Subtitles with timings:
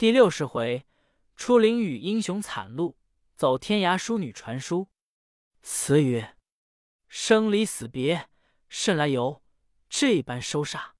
[0.00, 0.86] 第六十回，
[1.36, 2.96] 出林与英雄惨路，
[3.36, 4.88] 走天涯淑女传书。
[5.60, 6.38] 词曰：
[7.06, 8.30] 生离死别
[8.66, 9.42] 甚来由，
[9.90, 10.92] 这般收煞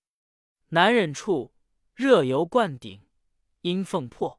[0.68, 1.54] 难忍处。
[1.94, 3.08] 热油灌顶，
[3.62, 4.38] 阴凤破。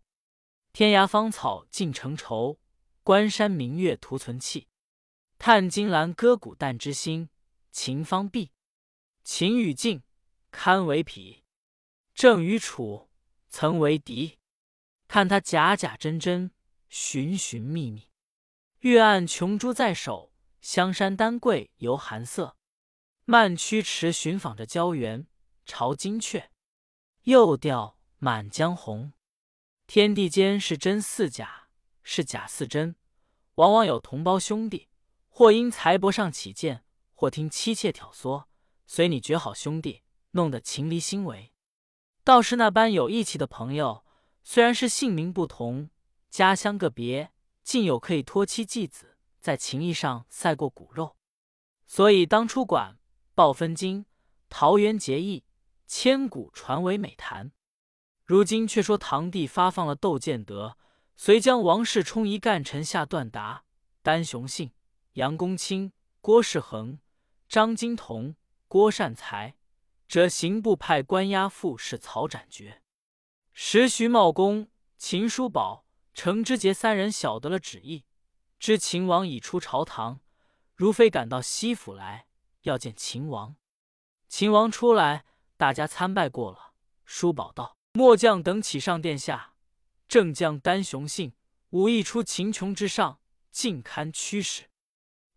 [0.71, 2.59] 天涯芳草尽成愁，
[3.02, 4.68] 关山明月徒存气。
[5.39, 7.30] 叹金兰割骨淡之心，
[7.71, 8.52] 情方毕，
[9.23, 10.04] 情与晋
[10.52, 11.43] 堪为匹。
[12.14, 13.09] 正与楚
[13.50, 14.38] 曾为敌，
[15.12, 16.52] 看他假假真真，
[16.88, 18.07] 寻寻觅觅。
[18.79, 22.56] 月暗琼珠在手，香山丹桂犹寒色。
[23.25, 25.28] 慢驱驰寻访着胶原，
[25.65, 26.46] 朝金阙，
[27.24, 29.11] 又调满江红。
[29.86, 31.68] 天地间是真似假，
[32.02, 32.95] 是假似真，
[33.56, 34.88] 往往有同胞兄弟，
[35.28, 38.45] 或因财帛上起见，或听妻妾挑唆，
[38.88, 41.52] 随你绝好兄弟，弄得情离心违。
[42.23, 44.06] 倒是那般有义气的朋友，
[44.44, 45.89] 虽然是姓名不同，
[46.30, 47.31] 家乡个别，
[47.63, 51.16] 竟有可以托妻寄子，在情义上赛过骨肉。
[51.86, 52.98] 所以当初管
[53.36, 54.06] 鲍分金、
[54.50, 55.44] 桃园结义，
[55.88, 57.52] 千古传为美谈。
[58.25, 60.78] 如今却说堂弟发放了窦建德，
[61.16, 63.66] 遂将王世充一干臣下段达、
[64.02, 64.72] 丹雄信、
[65.14, 67.00] 杨公卿、郭世恒、
[67.48, 68.36] 张金童、
[68.67, 69.55] 郭善才，
[70.08, 72.81] 这刑部派关押副使曹斩决。
[73.54, 78.06] 时徐茂公、秦叔宝、程之杰三人晓得了旨意，
[78.60, 80.22] 知秦王已出朝堂，
[80.76, 82.28] 如飞赶到西府来，
[82.62, 83.56] 要见秦王。
[84.28, 85.26] 秦王出来，
[85.58, 86.74] 大家参拜过了。
[87.06, 87.78] 叔宝道。
[87.94, 89.56] 末将等启上殿下，
[90.08, 91.34] 正将丹雄信
[91.72, 93.20] 武艺出秦琼之上，
[93.52, 94.70] 尽堪驱使。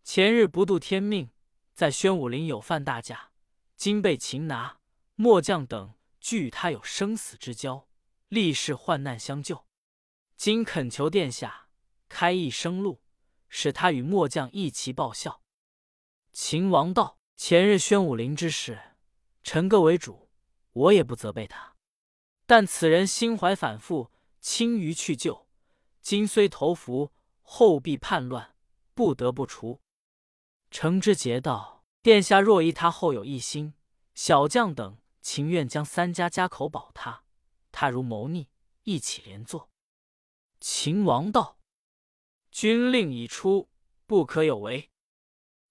[0.05, 1.31] 前日不渡天命，
[1.73, 3.31] 在宣武林有犯大驾，
[3.75, 4.77] 今被擒拿。
[5.15, 7.87] 末将等俱与他有生死之交，
[8.29, 9.65] 历世患难相救。
[10.35, 11.69] 今恳求殿下
[12.09, 13.01] 开一生路，
[13.47, 15.41] 使他与末将一齐报效。
[16.33, 18.97] 秦王道：前日宣武林之事，
[19.43, 20.29] 臣各为主，
[20.73, 21.75] 我也不责备他。
[22.45, 25.47] 但此人心怀反复，轻于去救。
[26.01, 27.11] 今虽投服，
[27.41, 28.55] 后必叛乱，
[28.93, 29.81] 不得不除。
[30.69, 33.73] 程之杰道：“殿下若疑他后有异心，
[34.13, 37.24] 小将等情愿将三家家口保他。
[37.77, 38.47] 他如谋逆，
[38.83, 39.69] 一起连坐。”
[40.61, 41.59] 秦王道
[42.49, 43.69] ：“军令已出，
[44.05, 44.89] 不可有违。”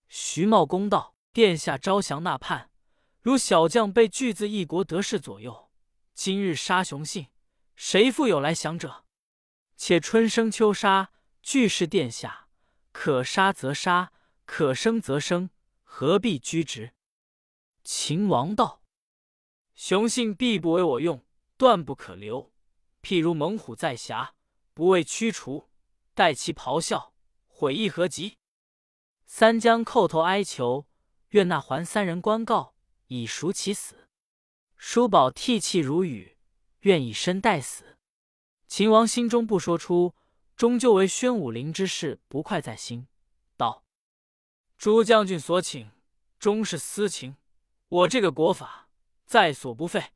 [0.06, 2.70] 徐茂公道：“殿下招降纳叛，
[3.22, 5.72] 如小将被拒自一国得势左右。”
[6.12, 7.28] 今日杀雄信，
[7.74, 9.06] 谁复有来降者？
[9.76, 11.10] 且春生秋杀，
[11.42, 12.48] 俱是殿下，
[12.92, 14.12] 可杀则杀，
[14.44, 15.50] 可生则生，
[15.82, 16.92] 何必拘执？
[17.82, 18.82] 秦王道：
[19.74, 21.24] 雄信必不为我用，
[21.64, 22.52] 断不可留。
[23.00, 24.34] 譬如猛虎在峡，
[24.74, 25.70] 不为驱除，
[26.12, 27.14] 待其咆哮，
[27.46, 28.36] 悔意何及？
[29.24, 30.86] 三江叩头哀求，
[31.30, 32.74] 愿那还三人官告，
[33.06, 34.10] 以赎其死。
[34.76, 36.36] 叔宝涕泣如雨，
[36.80, 37.96] 愿以身代死。
[38.66, 40.14] 秦王心中不说出，
[40.54, 43.06] 终究为宣武陵之事不快在心，
[43.56, 43.86] 道
[44.76, 45.90] ：“诸将军所请，
[46.38, 47.38] 终是私情。
[47.88, 48.90] 我这个国法
[49.24, 50.10] 在所不废。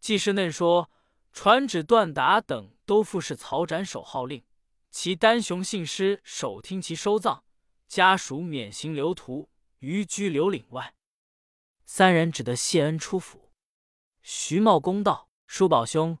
[0.00, 0.90] 既是嫩说，
[1.32, 4.42] 传旨段达等都复是曹斩首号令，
[4.90, 7.42] 其丹雄信师首听其收葬，
[7.86, 9.50] 家属免行留途，
[9.80, 10.94] 余居留岭外。
[11.84, 13.52] 三人只得谢恩出府。”
[14.22, 16.18] 徐茂公道：“叔宝兄，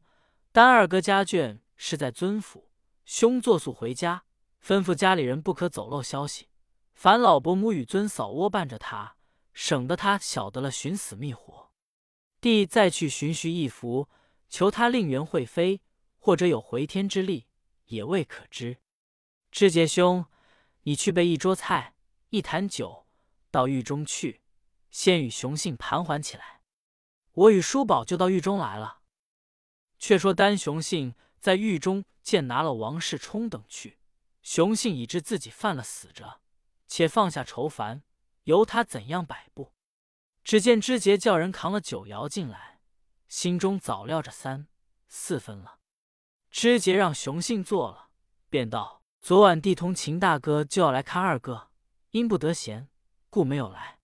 [0.52, 2.70] 丹二哥家眷是在尊府，
[3.04, 4.24] 兄作速回家，
[4.62, 6.48] 吩咐家里人不可走漏消息。
[6.92, 9.16] 凡老伯母与尊嫂窝伴着他，
[9.54, 11.69] 省得他晓得了寻死觅活。
[12.40, 14.08] 弟再去寻徐一福，
[14.48, 15.82] 求他令元会飞，
[16.18, 17.46] 或者有回天之力，
[17.86, 18.78] 也未可知。
[19.50, 20.24] 志杰兄，
[20.84, 21.94] 你去备一桌菜，
[22.30, 23.06] 一坛酒，
[23.50, 24.40] 到狱中去，
[24.90, 26.62] 先与雄信盘桓起来。”
[27.32, 29.00] 我与叔宝就到狱中来了。
[29.98, 33.98] 却说丹雄信在狱中见拿了王世充等去，
[34.42, 36.40] 雄信已知自己犯了死着，
[36.86, 38.02] 且放下愁烦，
[38.44, 39.72] 由他怎样摆布。
[40.42, 42.80] 只见知节叫人扛了酒肴进来，
[43.28, 44.66] 心中早料着三
[45.08, 45.78] 四分了。
[46.50, 48.08] 知节让雄信坐了，
[48.48, 51.70] 便道：“昨晚弟同秦大哥就要来看二哥，
[52.10, 52.88] 因不得闲，
[53.28, 53.98] 故没有来。”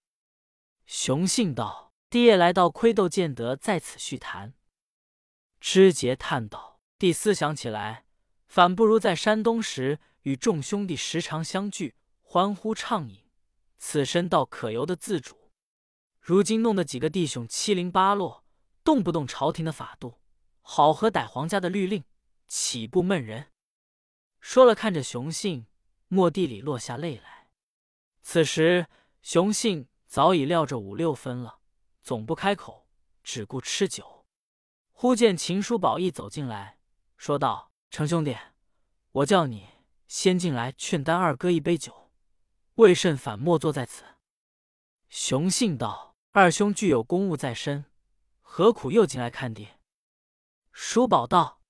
[0.87, 1.87] 雄信道。
[2.09, 4.55] 弟夜来到，窥窦见得在此叙谈。
[5.61, 8.07] 知节叹道：“弟思想起来，
[8.47, 13.25] 反不如在山东时与众兄弟时常相聚，欢呼畅饮，
[13.77, 15.46] 此身倒可由的自主。
[16.27, 18.43] 如今弄得几个弟兄七零八落，
[18.83, 20.19] 动不动朝廷的法度，
[20.61, 22.03] 好和歹皇家的律令，
[22.49, 23.53] 岂不闷人？”
[24.43, 25.69] 说了，看着雄信，
[26.09, 27.47] 蓦地里落下泪来。
[28.23, 28.89] 此时，
[29.23, 31.61] 雄信早已撂着五六分了，
[32.03, 32.89] 总不开口，
[33.23, 34.27] 只顾吃酒。
[34.91, 36.81] 忽见秦叔宝一走进来，
[37.17, 38.37] 说道：“程兄弟，
[39.13, 39.69] 我叫你
[40.09, 42.11] 先进来劝丹二哥一杯酒，
[42.75, 44.03] 为甚反莫坐在此？”
[45.09, 46.06] 雄信道
[46.39, 47.87] ：“二兄具有公务在身，
[48.43, 49.81] 何苦又进来看爹？”
[50.71, 51.63] 叔宝道：“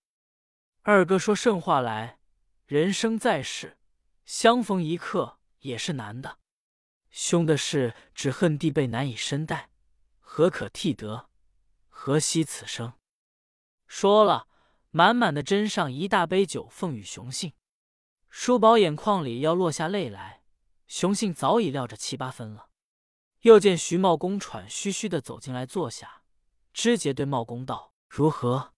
[0.83, 2.19] 二哥说甚话来？
[2.67, 3.79] 人生在世，
[4.25, 6.41] 相逢一刻也是难的。
[7.11, 9.71] 兄的事只恨弟辈难以深待，
[10.19, 11.31] 何可替得？
[11.89, 12.95] 何惜此生？”
[13.87, 14.49] 说了，
[14.91, 17.53] 满满的斟上一大杯酒，奉与雄信。
[18.29, 20.43] 叔宝眼眶里要落下泪来，
[20.89, 22.71] 雄信早已撂着七八分了。
[23.47, 26.25] 又见徐茂公喘吁吁的走进来坐下，
[26.73, 28.75] 知节对茂公道：“如何？”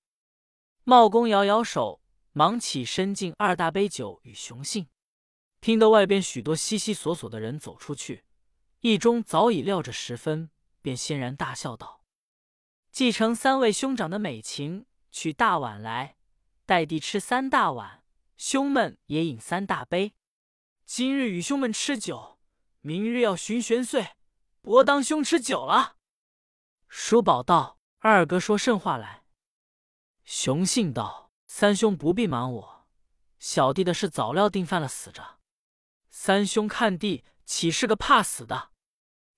[0.85, 4.89] 茂公摇摇手，忙起身敬二大杯酒与雄信。
[5.63, 8.27] 听得外边许多悉悉索索的人走出去，
[8.81, 10.51] 一中早已料着十分，
[10.83, 12.05] 便欣然大笑道
[12.93, 16.19] ：“继承三位兄长的美情。”取大碗来，
[16.67, 18.05] 待弟吃三大碗，
[18.37, 20.13] 兄们也饮三大杯。
[20.85, 22.39] 今日与兄们吃酒，
[22.83, 24.11] 明日要寻玄岁，
[24.69, 25.97] 我当兄吃酒了。
[26.89, 29.25] 叔宝道：“二哥说甚话来？”
[30.25, 32.87] 熊信道：“三兄不必瞒我，
[33.39, 35.39] 小弟的事早料定犯了死着。
[36.11, 38.69] 三兄看弟岂是个怕死的？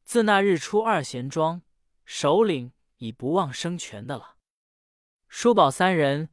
[0.04, 1.62] 自那日出二贤庄，
[2.04, 4.36] 首领已不忘生权的了。”
[5.28, 6.30] 叔宝三人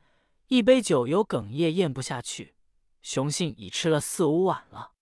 [0.48, 2.56] 一杯酒有哽咽咽不下去，
[3.04, 4.94] 熊信已吃了四五碗了。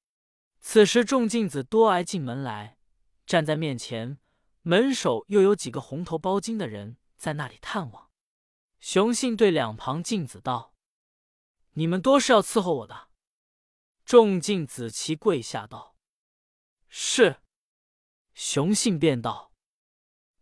[0.60, 2.78] 此时众镜子多挨进门来，
[3.26, 4.20] 站在面前，
[4.62, 8.12] 门首又有几个红头包巾的人在那里探望。
[8.80, 10.76] 雄信对两旁镜子道
[11.74, 13.10] ：“你们多是要伺候我的。”
[14.06, 15.96] 众镜子齐跪下道
[16.88, 17.42] ：“是。”
[18.36, 19.54] 雄信便道：“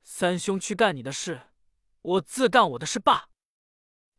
[0.03, 1.51] 三兄去干你的事，
[2.01, 3.29] 我自干我的事罢。”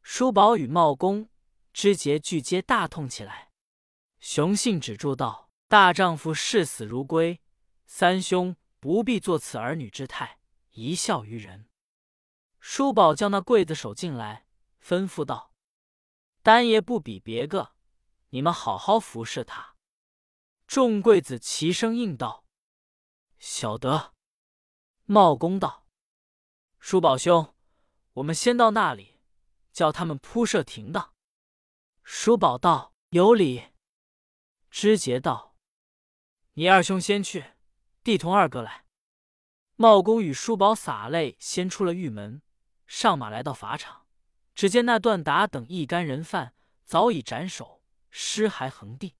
[0.00, 1.28] 叔宝与茂公
[1.72, 3.52] 知节俱皆大痛起来。
[4.20, 7.42] 雄信止住道：“大丈夫视死如归，
[7.86, 10.40] 三兄不必做此儿女之态，
[10.70, 11.68] 一笑于人。”
[12.60, 14.46] 叔宝叫那刽子手进来，
[14.82, 15.52] 吩咐道
[16.42, 17.74] ：“丹爷不比别个，
[18.30, 19.76] 你们好好服侍他。”
[20.66, 22.46] 众刽子齐声应道
[23.38, 24.14] ：“晓得。”
[25.04, 25.86] 茂公道
[26.80, 27.54] ：“叔宝兄，
[28.14, 29.20] 我们先到那里。”
[29.74, 31.14] 叫他们铺设停当。
[32.04, 33.72] 叔宝道：“有理。”
[34.70, 35.56] 知节道
[36.54, 37.53] ：“你二兄先去，
[38.04, 38.84] 弟同二哥来。”
[39.74, 42.42] 茂公与叔宝洒泪，先出了玉门，
[42.86, 44.02] 上马来到法场。
[44.54, 46.54] 只见那段达等一干人犯
[46.84, 49.16] 早已斩首，尸骸横地。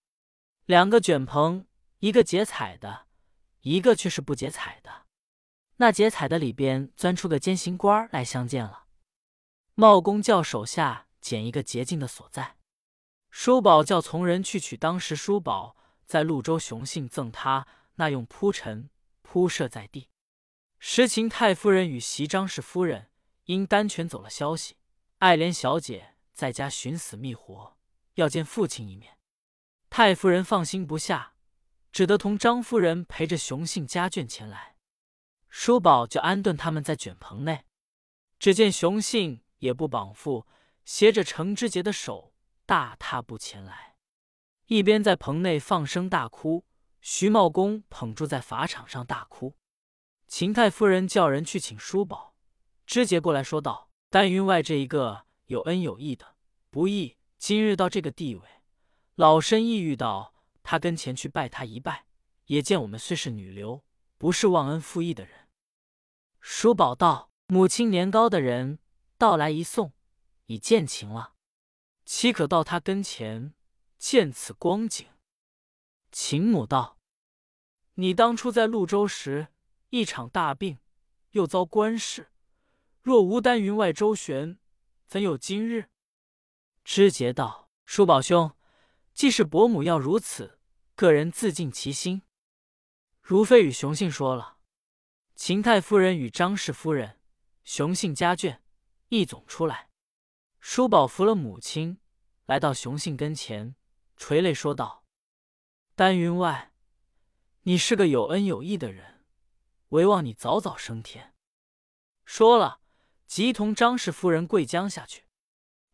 [0.66, 1.66] 两个卷棚，
[1.98, 3.06] 一个结彩的，
[3.62, 5.06] 一个却是不结彩的。
[5.78, 8.84] 那结彩的里边钻出个监刑官来相见了。
[9.74, 12.58] 茂公叫手下捡一个洁净的所在，
[13.28, 15.76] 叔宝叫从人去取当时叔宝
[16.06, 18.90] 在潞州雄信赠他那用铺陈
[19.22, 20.10] 铺设在地。
[20.78, 23.10] 实情太夫人与袭张氏夫人
[23.44, 24.76] 因丹泉走了消息，
[25.18, 27.76] 爱莲小姐在家寻死觅活，
[28.14, 29.18] 要见父亲一面。
[29.88, 31.34] 太夫人放心不下，
[31.92, 34.76] 只得同张夫人陪着雄信家眷前来。
[35.48, 37.64] 叔宝就安顿他们在卷棚内，
[38.38, 39.42] 只见雄信。
[39.58, 40.44] 也不绑缚，
[40.84, 42.34] 携着程之杰的手，
[42.66, 43.96] 大踏步前来，
[44.66, 46.66] 一边在棚内放声大哭。
[47.06, 49.58] 徐茂公捧住在法场上大哭。
[50.26, 52.34] 秦太夫人叫人去请叔宝，
[52.86, 56.36] 知节过来说道：“丹云外这一个有恩有义的，
[56.70, 58.42] 不义今日到这个地位，
[59.16, 60.32] 老身意欲到
[60.62, 62.06] 他跟前去拜他一拜，
[62.46, 63.84] 也见我们虽是女流，
[64.16, 65.50] 不是忘恩负义的人。”
[66.40, 68.78] 叔宝道：“母亲年高的人。”
[69.18, 69.92] 到来一送，
[70.46, 71.34] 已见情了，
[72.06, 73.52] 岂可到他跟前
[73.98, 75.06] 见此光景？
[76.10, 76.93] 秦母道
[77.94, 79.48] ：“你当初在潞州时，
[79.90, 80.78] 一场大病，
[81.30, 82.28] 又遭官事，
[83.02, 84.58] 若无丹云外周旋，
[85.06, 85.88] 怎有今日？”
[86.84, 88.54] 知节道：“叔宝兄，
[89.12, 90.58] 既是伯母要如此，
[90.94, 92.22] 个人自尽其心。
[93.20, 94.58] 如非与雄信说了，
[95.34, 97.20] 秦太夫人与张氏夫人、
[97.62, 98.58] 雄信家眷。”
[99.10, 99.90] 一总出来，
[100.58, 101.98] 叔宝扶了母亲，
[102.46, 103.76] 来到雄信跟前，
[104.16, 105.04] 垂泪说道
[105.94, 106.73] ：“丹云外，
[107.66, 109.24] 你是个有恩有义的人，
[109.88, 111.34] 唯望你早早升天。”
[112.26, 112.80] 说了，
[113.26, 115.24] 即同张氏夫人跪将下去。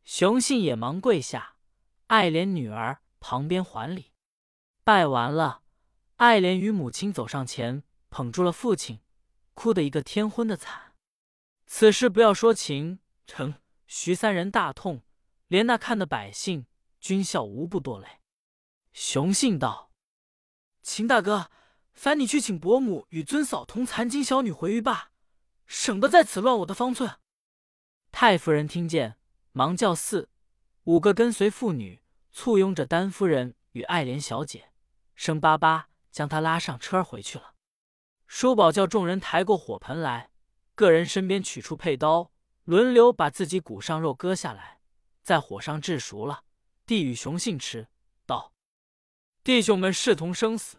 [0.04, 1.56] 雄信也忙跪下，
[2.08, 4.12] 爱怜女儿旁边还礼。
[4.82, 5.62] 拜完了，
[6.16, 9.00] 爱莲与母亲走上前，捧住了父亲，
[9.54, 10.94] 哭得一个天昏的惨。
[11.66, 12.98] 此事不要说秦
[13.28, 13.54] 城
[13.86, 15.02] 徐三人大痛，
[15.46, 16.66] 连那看的百姓
[16.98, 18.20] 军校无不多泪。
[18.92, 19.92] 雄信道
[20.82, 21.52] ：“秦大哥，
[22.00, 25.10] 烦你去请伯母与尊嫂同残金小女回狱罢，
[25.66, 27.18] 省得在此乱我的方寸。”
[28.10, 29.18] 太夫人听见，
[29.52, 30.30] 忙叫四
[30.84, 32.00] 五个跟随妇女
[32.32, 34.70] 簇拥着丹夫人与爱莲小姐。
[35.14, 37.52] 生巴巴将她拉上车回去了。
[38.26, 40.30] 叔宝叫众人抬过火盆来，
[40.74, 42.30] 个人身边取出佩刀，
[42.64, 44.80] 轮流把自己骨上肉割下来，
[45.22, 46.44] 在火上炙熟了，
[46.86, 47.88] 递与雄信吃，
[48.24, 48.54] 道
[49.44, 50.78] ：“弟兄们视同生死，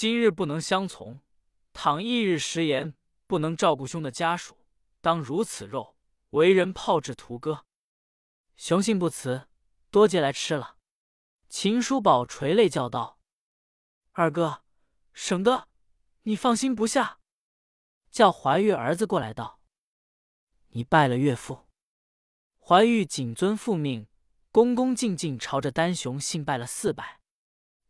[0.00, 1.22] 今日不能相从，
[1.72, 2.94] 倘一日食言，
[3.26, 4.56] 不能照顾兄的家属，
[5.00, 5.96] 当如此肉，
[6.30, 7.66] 为人炮制屠割。”
[8.56, 9.48] 雄信不辞，
[9.90, 10.76] 多借来吃了。
[11.48, 13.18] 秦叔宝垂泪叫道。
[14.12, 14.62] 二哥，
[15.12, 15.66] 省得
[16.22, 17.18] 你放心不下，
[18.12, 19.58] 叫怀玉儿子过来道
[20.70, 21.66] ：“你拜了岳父。”
[22.64, 24.06] 怀玉谨遵父命，
[24.52, 27.20] 恭恭敬敬朝着丹雄信拜了四拜。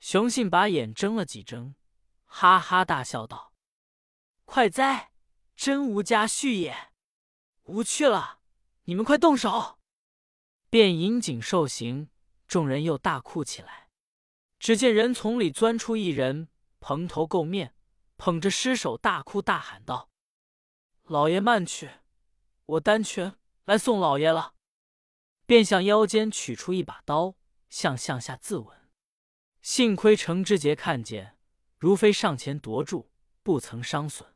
[0.00, 1.74] 雄信把眼睁了几睁，
[2.30, 3.52] 哈哈大笑道
[4.44, 5.11] ：“快哉，
[5.56, 6.92] 真无家婿也！
[7.64, 8.38] 无趣了，
[8.85, 9.78] 你们快动手！”
[10.70, 12.11] 便引颈受刑，
[12.47, 13.88] 众人又大哭起来。
[14.58, 17.75] 只见人丛里钻出一人，蓬头垢面，
[18.16, 20.11] 捧着尸首，大哭大喊道
[21.04, 21.90] ：“老爷慢去，
[22.66, 24.54] 我丹拳来送老爷了。”
[25.47, 27.35] 便向腰间取出一把刀，
[27.70, 28.75] 向向下自刎。
[29.62, 31.38] 幸亏程之杰看见，
[31.78, 33.08] 如飞上前夺住，
[33.44, 34.28] 不曾伤损。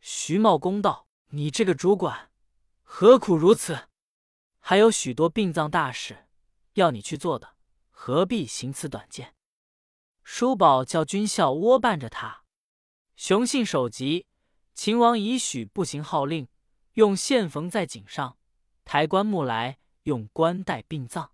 [0.00, 2.30] 徐茂公道：“你这个主管，
[2.82, 3.88] 何苦如此？
[4.58, 6.28] 还有许多殡葬大事
[6.74, 7.56] 要你去做的，
[7.90, 9.34] 何必行此短见？”
[10.24, 12.44] 叔宝叫军校窝伴着他，
[13.16, 14.26] 雄信首级。
[14.74, 16.48] 秦王已许不行号令，
[16.94, 18.38] 用线缝在颈上，
[18.84, 21.32] 抬棺木来，用棺带殡葬。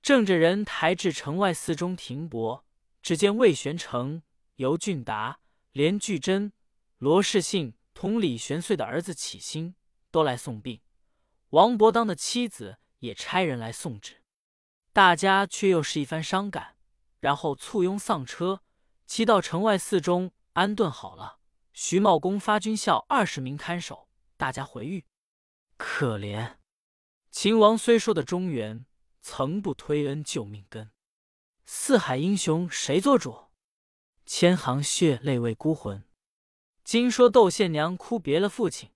[0.00, 2.64] 正着人抬至城外寺中停泊，
[3.02, 4.22] 只见魏玄成、
[4.60, 5.40] 尤俊达、
[5.72, 6.52] 连巨真、
[6.98, 9.74] 罗世信同李玄岁的儿子启兴
[10.10, 10.82] 都来送殡，
[11.48, 14.22] 王伯当的妻子也差人来送旨，
[14.92, 16.76] 大家却又是一番伤感。
[17.20, 18.60] 然后簇拥丧车，
[19.06, 21.38] 骑到城外寺中安顿好了。
[21.72, 25.06] 徐茂公发军校二十名看守，大家回狱。
[25.78, 26.56] 可怜
[27.30, 28.84] 秦王虽说的中原，
[29.22, 30.90] 曾不推恩救命根。
[31.64, 33.49] 四海英雄谁做主？
[34.32, 36.04] 千行血泪为孤魂。
[36.84, 38.90] 今说窦宪娘哭别了父亲，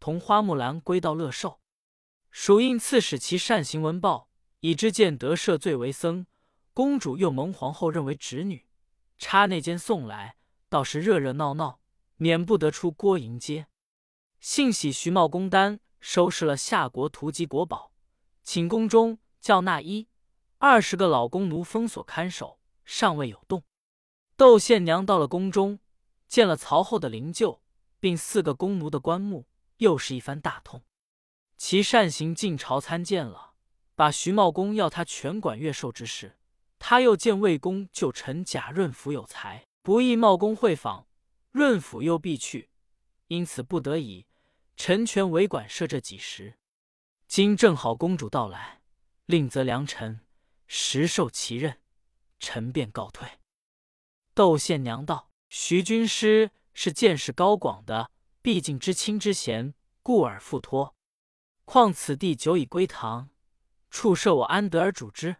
[0.00, 1.60] 同花木兰归到乐寿。
[2.32, 4.28] 蜀印刺史其善行闻报，
[4.58, 6.26] 以知见得赦罪为僧。
[6.74, 8.66] 公主又蒙皇后认为侄女，
[9.16, 10.34] 插内监送来，
[10.68, 11.80] 倒是热热闹闹，
[12.16, 13.68] 免不得出郭迎接。
[14.40, 17.92] 幸喜徐茂公丹收拾了夏国图籍国宝，
[18.42, 20.08] 寝宫中叫那一
[20.58, 23.62] 二十个老宫奴封锁看守，尚未有动。
[24.40, 25.80] 窦宪娘到了宫中，
[26.26, 27.60] 见了曹后的灵柩，
[27.98, 29.44] 并四个宫奴的棺木，
[29.76, 30.82] 又是一番大痛。
[31.58, 33.52] 其善行进朝参见了，
[33.94, 36.38] 把徐茂公要他全管月寿之事。
[36.78, 41.06] 他又见魏公就臣贾润甫有才，不意茂公会访，
[41.50, 42.70] 润甫又必去，
[43.26, 44.24] 因此不得已，
[44.74, 46.54] 臣权为管设这几时。
[47.28, 48.80] 今正好公主到来，
[49.26, 50.20] 令则良臣
[50.66, 51.82] 实受其任，
[52.38, 53.28] 臣便告退。
[54.34, 58.10] 窦宪娘道：“徐军师是见识高广的，
[58.40, 60.94] 毕竟知亲之贤，故而复托。
[61.64, 63.30] 况此地久已归唐，
[63.90, 65.36] 处设我安得而主之？”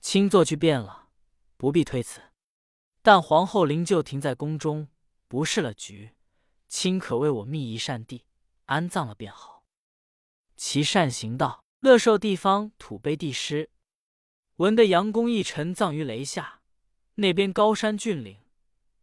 [0.00, 1.08] 亲坐去便了，
[1.56, 2.20] 不必推辞。
[3.02, 4.88] 但皇后灵柩停在宫中，
[5.26, 6.14] 不是了局，
[6.68, 8.24] 亲可为我觅一善地
[8.66, 9.64] 安葬了便好。
[10.56, 13.70] 其善行道，乐寿地方土碑地师，
[14.56, 16.57] 闻得杨公一臣葬于雷下，
[17.20, 18.38] 那边高山峻岭，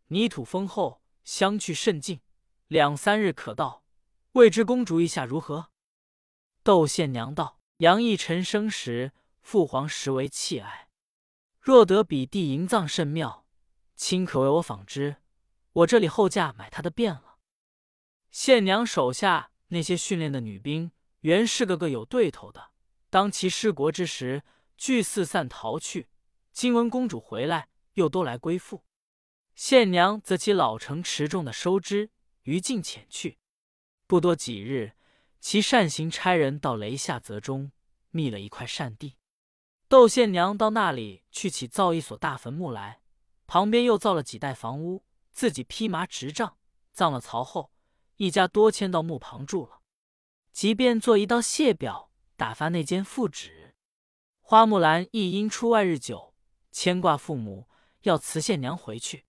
[0.08, 2.22] 泥土丰厚，相去甚近，
[2.68, 3.84] 两三日可到。
[4.32, 5.70] 未知公主意下如何？
[6.64, 10.88] 窦宪娘道：杨义臣生时，父皇实为弃爱。
[11.60, 13.46] 若得比地营葬甚妙，
[13.98, 15.18] 卿可为我访之。
[15.74, 17.40] 我这里后价买他的便了。
[18.32, 22.70] 县娘手下那些训练的女兵，原是个个有对头的。
[23.10, 24.44] 当其失国之时，
[24.78, 26.08] 俱四散逃去。
[26.54, 28.86] 今闻公主回来，又都来归附。
[29.56, 32.12] 县娘则其老成持重的收之，
[32.44, 33.40] 于尽遣去。
[34.08, 34.94] 不多几日，
[35.40, 37.72] 其善行差人到雷下泽中，
[38.12, 39.18] 觅了一块善地。
[39.88, 43.02] 窦县娘到那里去起造一所大坟墓来，
[43.48, 46.58] 旁边又造了几代房屋，自己披麻执杖，
[46.92, 47.72] 葬了曹后，
[48.18, 49.82] 一家多迁到墓旁住了。
[50.52, 53.76] 即便做一道谢表，打发那间复旨。
[54.42, 56.34] 花木兰亦因出外日久，
[56.72, 57.68] 牵挂父母，
[58.06, 59.26] 要辞县娘回去。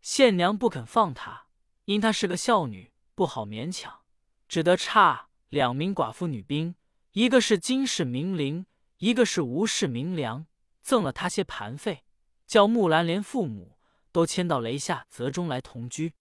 [0.00, 1.46] 县娘不肯放她，
[1.84, 4.00] 因她是个孝女，不好勉强，
[4.48, 6.74] 只得差两名寡妇女兵，
[7.12, 8.66] 一个是金氏名伶。
[8.98, 10.46] 一个是吴氏名良，
[10.80, 12.04] 赠了他些盘费，
[12.46, 13.76] 叫木兰连父母
[14.12, 16.14] 都迁到雷下泽中来同居。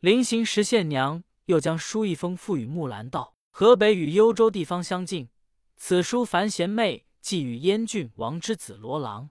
[0.00, 5.28] 临行时，县娘又将书一封付与木兰道：“河北与幽州地方相近，
[5.76, 9.28] 此书凡贤妹寄与燕郡王之子罗郎，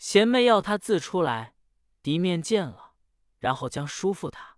[0.00, 1.54] 贤妹要他自出来，
[2.02, 2.94] 敌面见了，
[3.38, 4.56] 然后将书付他。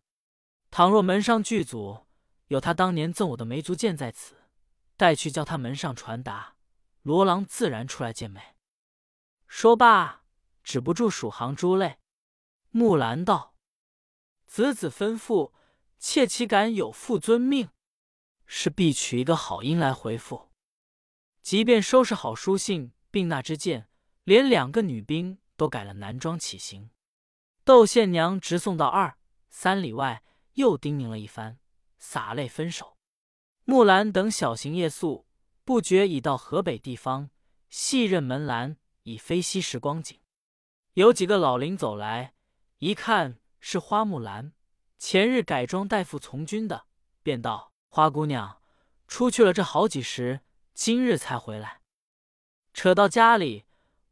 [0.70, 2.06] 倘若门上剧组
[2.46, 4.44] 有他当年赠我的梅足剑在此，
[4.96, 6.54] 带去叫他门上传达。”
[7.02, 8.54] 罗郎自然出来见妹。
[9.48, 10.22] 说罢，
[10.62, 11.98] 止不住数行珠泪。
[12.70, 13.56] 木兰道
[14.46, 15.52] ：“子子吩咐，
[15.98, 17.70] 妾岂敢有负遵命？
[18.46, 20.52] 是必取一个好音来回复。
[21.42, 23.88] 即便收拾好书信，并那支箭，
[24.24, 26.90] 连两个女兵都改了男装起行。
[27.64, 29.16] 窦宪娘直送到二
[29.50, 30.22] 三里外，
[30.54, 31.58] 又叮咛了一番，
[31.98, 32.96] 洒泪分手。
[33.64, 35.26] 木兰等小行夜宿。”
[35.64, 37.30] 不觉已到河北地方，
[37.70, 40.18] 细认门栏，已非昔时光景。
[40.94, 42.34] 有几个老邻走来，
[42.78, 44.54] 一看是花木兰，
[44.98, 46.86] 前日改装代父从军的，
[47.22, 48.60] 便道：“花姑娘
[49.06, 50.40] 出去了这好几时，
[50.74, 51.82] 今日才回来。”
[52.74, 53.64] 扯到家里，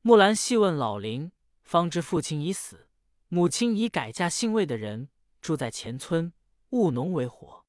[0.03, 1.31] 木兰细问老林，
[1.63, 2.89] 方知父亲已死，
[3.29, 5.11] 母亲已改嫁姓魏的人，
[5.43, 6.33] 住在前村，
[6.71, 7.67] 务农为活。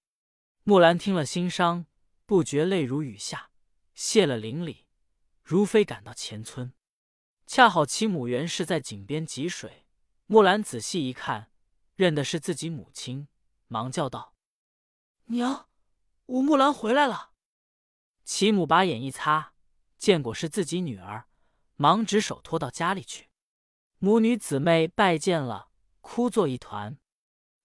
[0.64, 1.88] 木兰听了心伤，
[2.26, 3.50] 不觉泪如雨下。
[3.94, 4.88] 谢了邻里，
[5.44, 6.72] 如飞赶到前村，
[7.46, 9.86] 恰好其母原是在井边汲水。
[10.28, 11.52] 木兰仔细一看，
[11.96, 13.28] 认的是自己母亲，
[13.68, 14.34] 忙叫道
[15.28, 15.68] ：“娘，
[16.28, 17.32] 武木兰回来了。”
[18.24, 19.54] 其母把眼一擦，
[19.98, 21.28] 见果是自己女儿，
[21.82, 23.30] 忙执手拖到家里去。
[23.98, 27.00] 母女姊妹拜见了，哭作一团。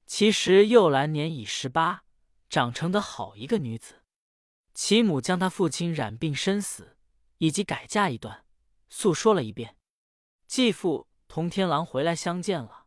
[0.07, 2.05] 其实幼兰年已十八，
[2.49, 4.03] 长成的好一个女子。
[4.73, 6.97] 其母将他父亲染病身死，
[7.37, 8.47] 以及改嫁一段，
[8.89, 9.77] 诉说了一遍。
[10.47, 12.87] 继父同天狼回来相见了，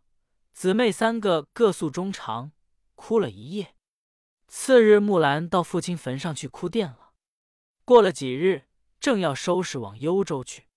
[0.52, 2.54] 姊妹三个各诉衷肠，
[2.96, 3.76] 哭了一夜。
[4.48, 7.14] 次日，木兰到父亲坟上去哭奠了。
[7.86, 8.68] 过了几日，
[9.00, 10.69] 正要收拾往幽州去，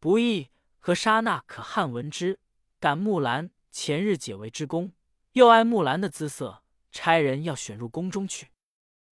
[0.00, 2.40] 不意和沙那可汗闻之，
[2.80, 4.92] 赶木兰前日解围之功，
[5.34, 8.48] 又爱木兰的姿色，差人要选入宫中去。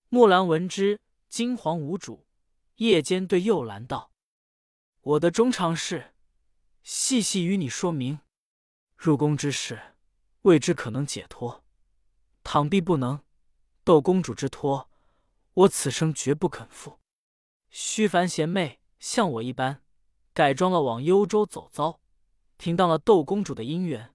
[0.08, 1.00] 木兰闻之。
[1.28, 2.26] 惊惶无主，
[2.76, 4.12] 夜间对幼兰道
[5.02, 6.14] ：“我的衷肠事，
[6.82, 8.20] 细细与你说明。
[8.96, 9.78] 入宫之事，
[10.40, 11.62] 未知可能解脱。
[12.42, 13.22] 倘必不能，
[13.84, 14.88] 窦公主之托，
[15.52, 16.98] 我此生绝不肯负。
[17.68, 19.82] 须凡贤妹像我一般，
[20.38, 21.98] 改装了往幽州走遭，
[22.58, 24.14] 听到了窦公主的姻缘，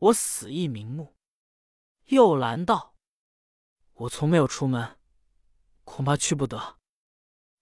[0.00, 1.14] 我死亦瞑目。”
[2.08, 2.94] 又兰道
[4.04, 4.98] ：“我从没有出门。”
[5.84, 6.76] 恐怕去不得。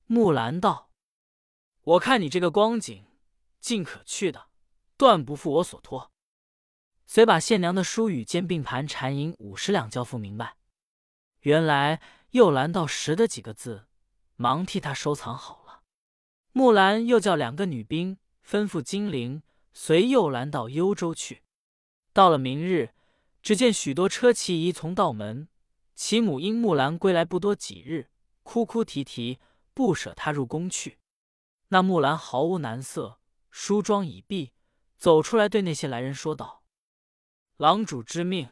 [0.06, 0.90] 木兰道
[1.82, 3.06] ：“我看你这个光景，
[3.60, 4.48] 尽可去的，
[4.96, 6.10] 断不负我所托。”
[7.06, 10.56] 遂把县娘的书与兼并盘缠银五十两交付明白。
[11.42, 13.86] 原来又兰道识的几个字，
[14.34, 15.59] 忙替他收藏好。
[16.52, 21.42] 木兰又叫两个女兵吩咐金陵，随幼兰到幽州去。
[22.12, 22.90] 到了明日，
[23.40, 25.48] 只见许多车骑仪从道门。
[25.94, 28.10] 其母因木兰归来不多几日，
[28.42, 29.38] 哭哭啼啼，
[29.74, 30.98] 不舍她入宫去。
[31.68, 34.52] 那木兰毫无难色，梳妆已毕，
[34.96, 36.64] 走出来对那些来人说道
[37.58, 38.48] ：“郎主之命，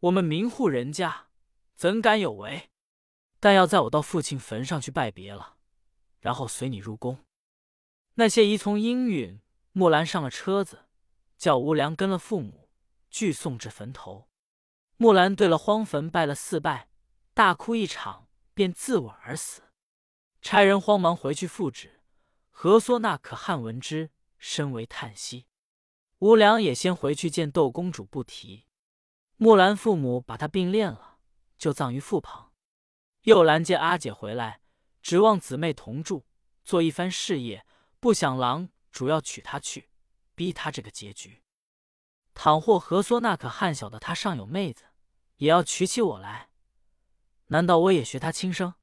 [0.00, 1.28] 我们民户人家
[1.76, 2.68] 怎敢有违？
[3.40, 5.56] 但要在我到父亲坟上去拜别了，
[6.22, 7.18] 然后随你入宫。”
[8.16, 10.86] 那些仪从应允，木兰上了车子，
[11.36, 12.70] 叫吴良跟了父母，
[13.10, 14.30] 俱送至坟头。
[14.96, 16.88] 木兰对了荒坟拜了四拜，
[17.34, 19.62] 大哭一场，便自刎而死。
[20.40, 22.00] 差人慌忙回去复旨。
[22.50, 25.46] 何缩那可汗闻之，深为叹息。
[26.18, 28.66] 吴良也先回去见窦公主，不提。
[29.36, 31.18] 木兰父母把她并殓了，
[31.58, 32.52] 就葬于腹旁。
[33.22, 34.61] 又兰见阿姐回来，
[35.02, 36.24] 指望姊妹同住，
[36.64, 37.66] 做一番事业，
[38.00, 39.90] 不想郎主要娶她去，
[40.34, 41.42] 逼她这个结局。
[42.34, 44.84] 倘或何缩那可汗晓得他尚有妹子。
[45.38, 46.50] 也要娶起我来，
[47.46, 48.74] 难道我也学他轻生？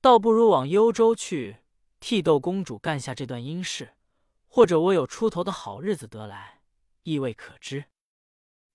[0.00, 1.58] 倒不如往幽州去，
[2.00, 3.94] 替窦公主干下这段阴事，
[4.46, 6.62] 或者我有出头的好日子得来，
[7.02, 7.84] 亦未可知。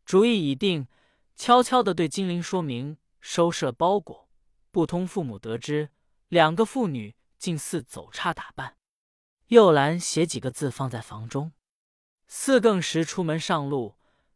[0.06, 0.88] 主意已定，
[1.36, 4.30] 悄悄的对金陵说明，收拾了包裹，
[4.70, 5.90] 不通父母得知。
[6.30, 8.78] 两个妇女竟似走差打扮。
[9.48, 11.54] 幼兰写几个字放在房中，
[12.28, 13.96] 四更时出门上路，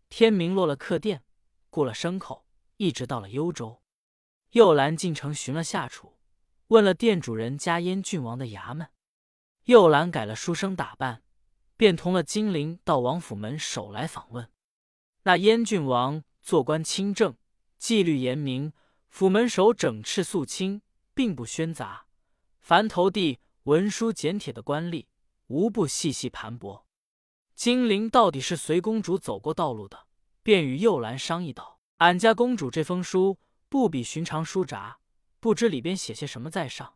[0.09, 1.23] 天明落了客店，
[1.69, 2.45] 雇了牲口，
[2.77, 3.81] 一直到了幽州。
[4.51, 6.17] 幼兰进城寻了下厨，
[6.67, 8.89] 问了店主人家燕郡王的衙门。
[9.65, 11.23] 幼兰改了书生打扮，
[11.75, 14.49] 便同了金陵到王府门首来访问。
[15.23, 17.35] 那燕郡王做官清正，
[17.77, 18.71] 纪律严明，
[19.09, 20.81] 府门首整饬肃清，
[21.13, 22.05] 并不喧杂。
[22.59, 25.05] 凡投递文书简帖的官吏，
[25.47, 26.83] 无不细细盘剥。
[27.55, 30.07] 金陵到底是随公主走过道路的，
[30.41, 33.37] 便与幼兰商议道：“俺家公主这封书
[33.69, 34.97] 不比寻常书札，
[35.39, 36.95] 不知里边写些什么在上。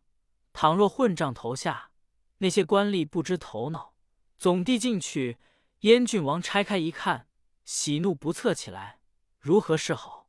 [0.52, 1.90] 倘若混账投下，
[2.38, 3.94] 那些官吏不知头脑，
[4.38, 5.38] 总递进去。
[5.80, 7.28] 燕郡王拆开一看。”
[7.66, 9.00] 喜怒不测起来，
[9.40, 10.28] 如何是好？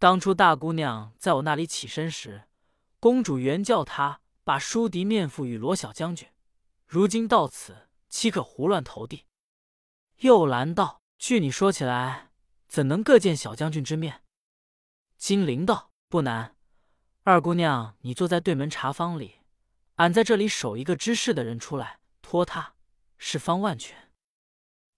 [0.00, 2.48] 当初大姑娘在我那里起身时，
[2.98, 6.28] 公主原叫他把书敌面付与罗小将军。
[6.86, 9.26] 如今到此，岂可胡乱投递？
[10.18, 12.30] 又兰道：“据你说起来，
[12.68, 14.22] 怎能各见小将军之面？”
[15.18, 16.56] 金陵道：“不难。
[17.24, 19.40] 二姑娘，你坐在对门茶坊里，
[19.96, 22.74] 俺在这里守一个知事的人出来，托他，
[23.18, 24.12] 是方万全。”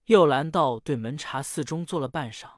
[0.05, 2.49] 又兰到对门茶肆中坐了半晌，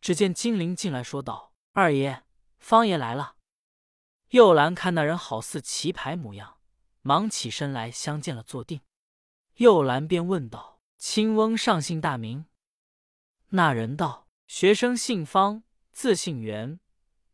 [0.00, 2.24] 只见金陵进来，说道：“二爷，
[2.58, 3.36] 方爷来了。”
[4.32, 6.56] 又兰看那人好似棋牌模样，
[7.02, 8.80] 忙起身来相见了，坐定。
[9.56, 12.46] 又兰便问道：“亲翁上姓大名？”
[13.50, 16.80] 那人道：“学生姓方，字姓元，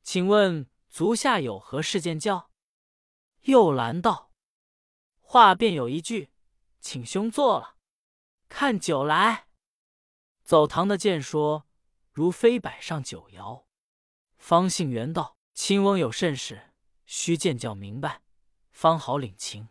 [0.03, 2.51] 请问足下有何事见教？”
[3.43, 4.33] 又兰道
[5.23, 6.33] ：“话便有一句，
[6.81, 7.77] 请兄坐了，
[8.49, 9.47] 看酒来。”
[10.43, 11.69] 走堂的见说，
[12.11, 13.67] 如飞摆上酒肴。
[14.37, 16.68] 方姓元道：“亲翁有甚事，
[17.09, 18.21] 须见教明白，
[18.71, 19.71] 方好领情。”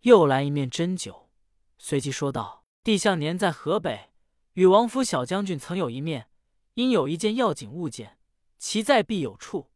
[0.00, 1.28] 又来一面斟酒，
[1.76, 4.12] 随即说道：“帝向年在河北，
[4.54, 6.30] 与王府小将军曾有一面，
[6.72, 8.18] 因有一件要紧物件，
[8.56, 9.70] 其在必有处。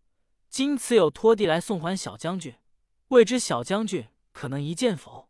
[0.48, 2.56] 今此有托地来送还小将军，
[3.08, 5.28] 未知小将军可能一见否？”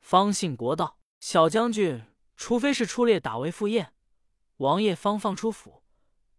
[0.00, 2.02] 方信国道：“小将军。”
[2.40, 3.92] 除非是出猎打为赴宴，
[4.58, 5.82] 王爷方放出府，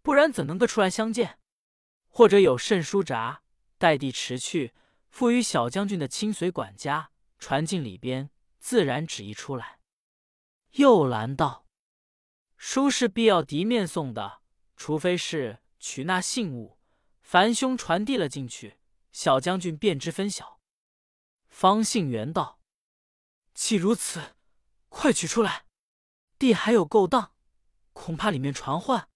[0.02, 1.40] 不然怎能够出来相见？
[2.08, 3.42] 或者有甚书札，
[3.80, 4.76] 待地持去，
[5.10, 9.80] 付与小将军的亲随管家，传进里边，自然旨意出来。
[10.74, 11.66] 又兰道
[12.58, 14.42] ：“书是必要敌面送的，
[14.76, 16.78] 除非是取那信物，
[17.22, 18.78] 凡兄传递了进去，
[19.12, 20.60] 小将军便知分晓。”
[21.48, 22.60] 方信元道
[23.56, 24.36] ：“既如此，
[24.90, 25.66] 快取出来。”
[26.38, 27.34] 地还有勾当，
[27.94, 29.10] 恐怕里面传唤。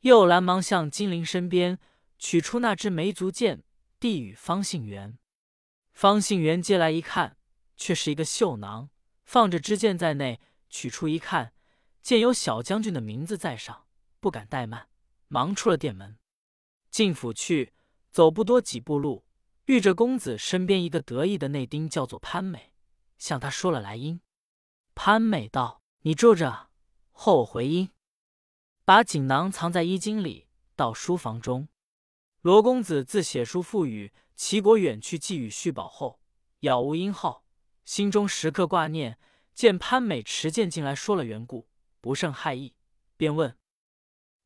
[0.00, 1.78] 又兰忙向金陵身边
[2.18, 3.62] 取出那支梅足剑，
[4.00, 5.18] 递与方信元。
[5.92, 7.36] 方信元接来一看，
[7.76, 8.90] 却是一个绣囊，
[9.24, 10.40] 放着支箭在内。
[10.70, 11.52] 取出一看，
[12.00, 13.86] 见有小将军的名字在上，
[14.20, 14.88] 不敢怠慢，
[15.28, 16.18] 忙出了店门，
[16.90, 17.74] 进府去。
[18.10, 19.24] 走不多几步路，
[19.66, 22.72] 遇着公子身边一个得意的内丁，叫做潘美，
[23.18, 24.20] 向他说了来因。
[24.94, 25.82] 潘美道。
[26.02, 26.70] 你住着，
[27.10, 27.90] 后回音。
[28.86, 31.68] 把锦囊藏在衣襟里，到书房中。
[32.42, 36.20] 罗公子自写书赋与齐国远去寄与续宝后，
[36.60, 37.44] 杳无音号，
[37.84, 39.18] 心中时刻挂念。
[39.52, 41.68] 见潘美持剑进来，说了缘故，
[42.00, 42.74] 不胜骇意，
[43.18, 43.58] 便问：“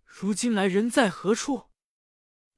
[0.05, 1.67] 如今来人在何处？”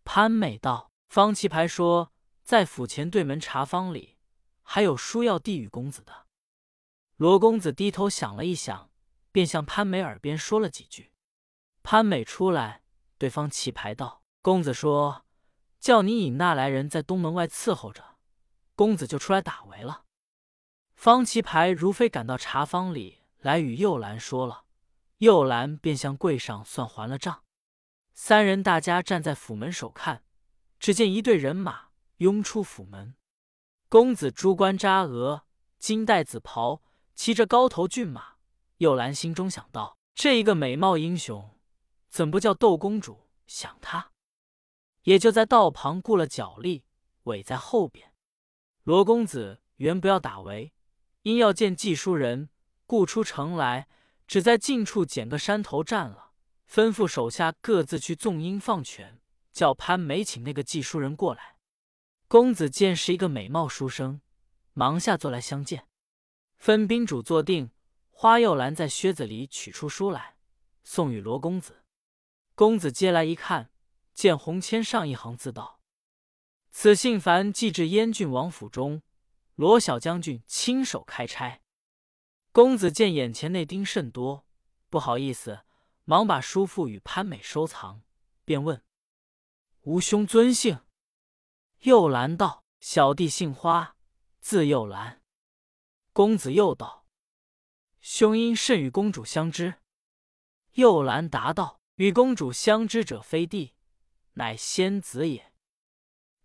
[0.04, 4.16] 潘美道：“方棋牌说，在府前对门茶坊里，
[4.62, 6.28] 还有书要递与公子的。”
[7.16, 8.90] 罗公子低头想了一想，
[9.30, 11.12] 便向潘美耳边说了几句。
[11.82, 12.84] 潘美出来，
[13.18, 15.25] 对方棋牌道：“公子说，
[15.80, 18.16] 叫你引那来人在东门外伺候着，
[18.74, 20.04] 公子就出来打围了。”
[20.96, 24.64] 方棋牌如飞赶到茶坊里来，与幼兰说了。
[25.18, 27.42] 幼兰便向柜上算还了账。
[28.12, 30.24] 三人大家站在府门首看，
[30.78, 33.14] 只见一队人马拥出府门。
[33.88, 35.44] 公子珠冠扎额，
[35.78, 36.82] 金带紫袍。
[37.14, 38.34] 骑着高头骏马，
[38.76, 41.58] 幼兰心中想到：这一个美貌英雄，
[42.10, 44.10] 怎不叫窦公主想他？
[45.06, 46.84] 也就在道旁雇了脚力，
[47.24, 48.12] 尾在后边。
[48.82, 50.72] 罗公子原不要打围，
[51.22, 52.48] 因要见寄书人，
[52.86, 53.86] 故出城来，
[54.26, 56.32] 只在近处捡个山头站了，
[56.68, 59.20] 吩咐手下各自去纵鹰放犬，
[59.52, 61.56] 叫潘梅请那个寄书人过来。
[62.26, 64.20] 公子见是一个美貌书生，
[64.72, 65.86] 忙下座来相见。
[66.56, 67.70] 分宾主坐定，
[68.10, 70.36] 花又兰在靴子里取出书来，
[70.82, 71.84] 送与罗公子。
[72.56, 73.70] 公子接来一看，
[74.16, 75.78] 见红签上一行字道
[76.72, 79.02] ：“此信凡寄至燕郡王府中，
[79.56, 81.62] 罗小将军亲手开拆。”
[82.50, 84.46] 公子见眼前内丁甚多，
[84.88, 85.60] 不好意思，
[86.04, 88.00] 忙把叔父与潘美收藏，
[88.46, 88.82] 便问
[89.84, 90.80] ：“吾兄尊姓？”
[91.84, 93.96] 又兰道：“小弟姓花，
[94.40, 95.20] 字又兰。”
[96.14, 97.04] 公子又道
[98.00, 99.74] ：“兄因甚与公主相知？”
[100.72, 103.74] 又兰答道：“与公主相知者非弟，
[104.36, 105.52] 乃仙子也。”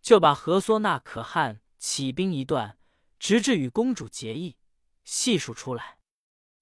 [0.02, 2.78] 就把何缩那可汗起兵一段，
[3.20, 4.58] 直至与公主结义，
[5.04, 6.00] 细数出来。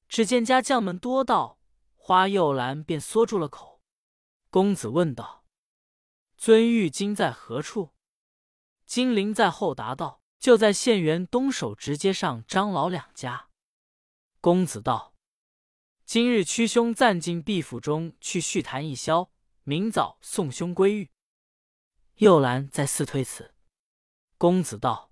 [0.10, 1.60] 只见家将们多到，
[1.96, 3.82] 花又兰便缩住了口。
[4.50, 5.46] 公子问道
[6.36, 7.94] ：“尊玉今在何处？”
[8.86, 13.50] 金陵在后答道：“就在县园东首直街上张老两家。”
[14.42, 15.14] 公子道
[16.04, 19.32] ：“今日屈兄暂进毕府中去叙谈一宵，
[19.64, 21.12] 明早送兄归寓。”
[22.20, 23.54] 又兰再四推辞。
[24.38, 25.10] 公子道：“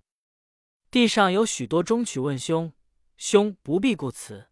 [0.91, 2.74] 地上有许多中曲问兄，
[3.15, 4.50] 兄不必顾辞。”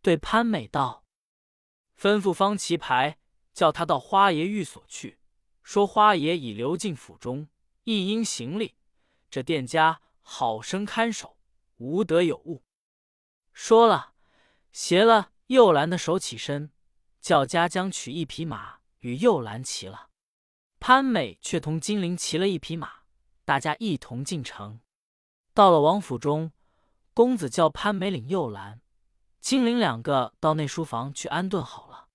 [0.00, 1.04] 对潘美道
[1.94, 3.18] ：“吩咐方棋牌，
[3.52, 5.18] 叫他到花爷寓所去，
[5.62, 7.48] 说花爷已留进府中，
[7.84, 8.74] 一应行礼。
[9.30, 11.36] 这店家好生看守，
[11.76, 12.64] 无得有误。”
[13.52, 14.14] 说了，
[14.72, 16.72] 携了幼兰的手起身，
[17.20, 20.07] 叫家将取一匹马与幼兰骑了。
[20.80, 22.90] 潘美却同金陵骑了一匹马，
[23.44, 24.80] 大家一同进城。
[25.52, 26.52] 到了王府中，
[27.12, 28.80] 公子叫潘美领幼兰。
[29.40, 32.08] 金陵两个到内书房去安顿好了。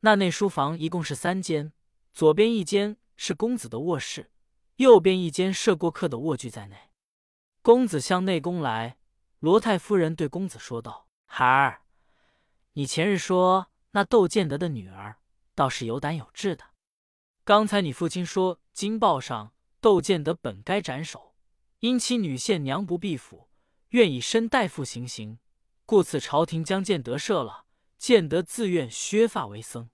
[0.00, 1.72] 那内书房一共是三间，
[2.12, 4.30] 左边一间是公子的卧室，
[4.76, 6.90] 右边一间设过客的卧具在内。
[7.62, 8.98] 公子向内宫来，
[9.40, 11.82] 罗太夫人对公子说道：“孩儿，
[12.74, 15.16] 你前日说那窦建德的女儿
[15.54, 16.64] 倒是有胆有志的。
[17.48, 21.34] 刚才你父亲说金报上窦建德本该斩首，
[21.78, 23.48] 因其女县娘不避府，
[23.88, 25.38] 愿以身代父行刑。”
[25.86, 27.64] 故此，朝廷将建德赦了。
[27.96, 29.88] 建德自愿削发为僧。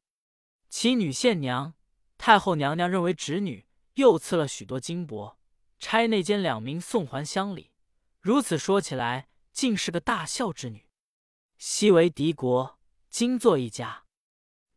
[0.68, 1.74] 其女县娘、
[2.18, 3.64] 太后娘娘认为侄女，
[3.94, 5.36] 又赐了许多金帛，
[5.78, 7.70] 差内监两名送还乡里。
[8.20, 10.88] 如此说起来，竟是个大孝之女。
[11.58, 14.06] 昔为敌国，今作一家。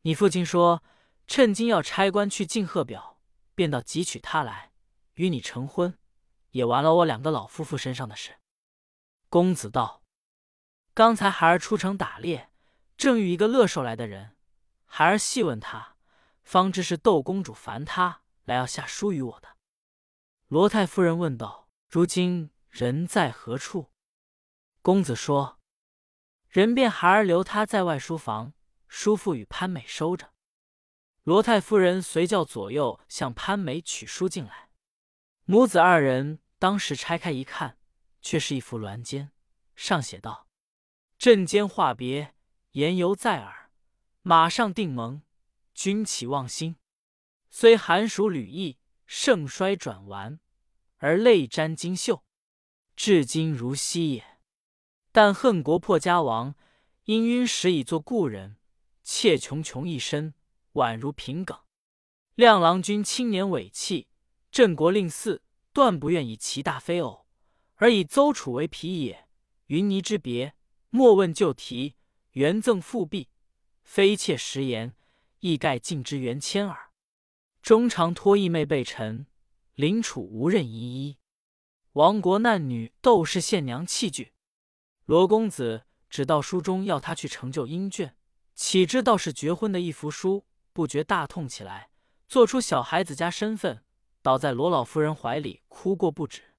[0.03, 0.83] 你父亲说，
[1.27, 3.19] 趁今要差官去进贺表，
[3.53, 4.71] 便到汲取她来，
[5.15, 5.97] 与你成婚，
[6.51, 8.37] 也完了我两个老夫妇身上的事。
[9.29, 10.01] 公子道。
[10.93, 12.49] 刚才孩儿出城打猎，
[12.97, 14.35] 正遇一个乐寿来的人，
[14.85, 15.95] 孩儿细问他，
[16.43, 19.57] 方知是窦公主烦他来要下书与我的。
[20.47, 23.91] 罗太夫人问道：“如今人在何处？”
[24.81, 25.59] 公子说
[26.49, 28.53] ：“人便孩儿留他在外书房，
[28.87, 30.31] 叔父与潘美收着。”
[31.27, 34.69] 罗太夫人随叫左右向潘美取书进来，
[35.43, 37.77] 母子二人当时拆开一看，
[38.21, 39.31] 却是一幅鸾笺，
[39.75, 40.47] 上写道。
[41.17, 42.33] 阵间话别，
[42.71, 43.69] 言犹在耳。
[44.21, 45.21] 马上定盟，
[45.73, 46.77] 君起忘心。
[47.49, 50.39] 虽寒暑履意，盛衰转完，
[50.99, 52.23] 而泪沾金袖，
[52.95, 54.39] 至今如昔也。
[55.11, 56.55] 但恨国破家亡，
[57.03, 58.55] 因晕时已作故人，
[59.03, 60.33] 妾穷穷一身，
[60.77, 61.57] 宛如平梗。
[62.35, 64.07] 亮郎君青年伟气，
[64.51, 65.41] 镇国令嗣，
[65.73, 67.25] 断不愿以其大非偶，
[67.75, 69.27] 而以邹楚为皮也。
[69.67, 70.55] 云泥之别。
[70.89, 71.95] 莫问旧题，
[72.31, 73.27] 原赠复辟，
[73.83, 74.95] 非妾实言，
[75.39, 76.91] 亦盖尽之原谦耳。
[77.61, 79.27] 终常托义妹备臣，
[79.75, 81.17] 临楚无任依依。
[81.93, 84.31] 亡国难女窦氏献娘器具。
[85.05, 88.13] 罗公子只道书中要他去成就英眷，
[88.55, 90.46] 岂知道是绝婚的一幅书，
[90.77, 91.89] 不觉大痛起来，
[92.27, 93.83] 做出小孩子家身份，
[94.21, 96.53] 倒在罗老夫人怀里哭过不止。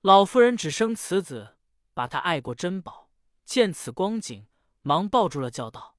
[0.00, 1.58] 老夫人只生此子，
[1.92, 3.10] 把他爱过珍宝。
[3.44, 4.46] 见此光景，
[4.80, 5.98] 忙抱住了，叫道：“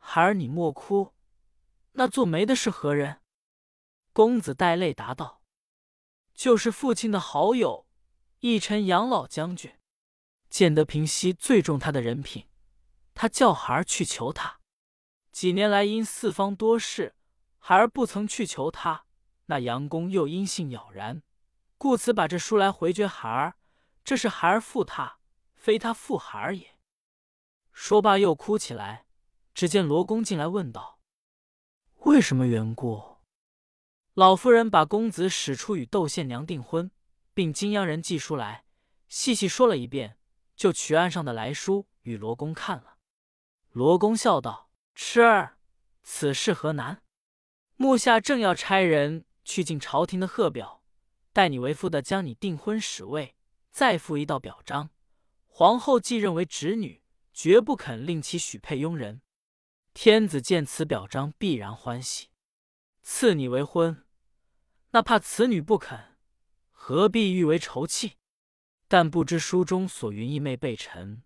[0.00, 1.12] 孩儿，你莫哭。
[1.92, 3.20] 那做媒的是何人？”
[4.14, 5.42] 公子带泪答道
[6.32, 7.86] ：“就是父亲的好友，
[8.40, 9.70] 义臣杨老将军。
[10.48, 12.48] 建德平西最重他的人品，
[13.12, 14.60] 他叫孩儿去求他。
[15.34, 17.16] 几年来因四方多事，
[17.58, 19.04] 孩儿不曾去求他。
[19.46, 21.24] 那杨公又因性杳然，
[21.76, 23.56] 故此把这书来回绝孩儿。
[24.04, 25.18] 这是孩儿负他。”
[25.56, 26.78] 非他负孩儿也。
[27.72, 29.06] 说罢又哭起来。
[29.52, 31.00] 只见罗公进来问道
[32.06, 33.16] ：“为什么缘故？”
[34.14, 36.92] 老夫人把公子使出与窦县娘订婚，
[37.32, 38.64] 并金央人寄书来，
[39.08, 40.16] 细细说了一遍，
[40.54, 42.98] 就取案上的来书与罗公看了。
[43.70, 45.58] 罗公笑道：“痴儿，
[46.02, 47.02] 此事何难？
[47.76, 50.82] 目下正要差人去进朝廷的贺表，
[51.32, 53.34] 待你为父的将你订婚使位，
[53.70, 54.90] 再附一道表彰。
[55.46, 57.02] 皇后既认为侄女，
[57.32, 59.20] 绝不肯令其许配庸人。
[59.92, 62.28] 天子见此表彰，必然欢喜，
[63.02, 64.04] 赐你为婚。
[64.90, 66.16] 那怕此女不肯，
[66.70, 68.14] 何必欲为仇弃？
[68.86, 71.22] 但不知书中所云义妹备臣。”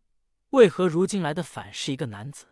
[0.51, 2.47] 为何如今来的反是一个男子？